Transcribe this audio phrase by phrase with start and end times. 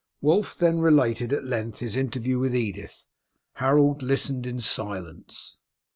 [0.19, 3.05] Wulf then related at length his interview with Edith.
[3.53, 5.57] Harold listened in silence.